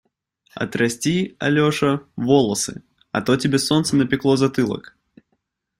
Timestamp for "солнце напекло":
3.59-4.35